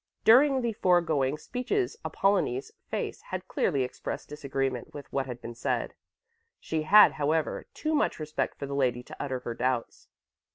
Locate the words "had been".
5.27-5.53